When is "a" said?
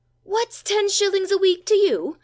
1.31-1.37